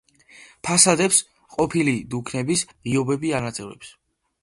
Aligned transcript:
ფასადებს 0.67 1.19
ყოფილი 1.57 1.95
დუქნების 2.15 2.67
ღიობები 2.73 3.37
ანაწევრებს. 3.43 3.97